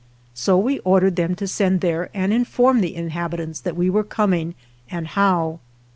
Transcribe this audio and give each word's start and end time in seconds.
So 0.33 0.57
we 0.57 0.79
ordered 0.79 1.15
them 1.15 1.35
to 1.35 1.47
send 1.47 1.81
there 1.81 2.09
and 2.11 2.33
inform 2.33 2.81
the 2.81 2.95
inhabi 2.95 3.37
tants 3.37 3.59
that 3.61 3.75
we 3.77 3.87
were 3.87 4.03
coming 4.03 4.55
and 4.89 5.05
how. 5.09 5.59